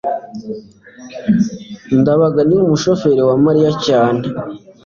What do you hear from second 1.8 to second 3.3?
ndabaga ni umushoferi